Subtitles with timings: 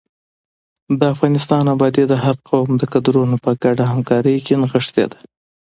[0.99, 5.19] د افغانستان ابادي د هر قوم د کدرونو په ګډه همکارۍ کې نغښتې ده.